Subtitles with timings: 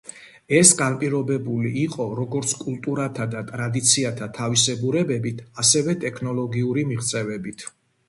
[0.59, 7.73] ეს განპირობებული იყო როგორც კულტურათა და ტრადიციათა თავისებურებებით, ასევე ტექნოლოგიური მიღწევებით.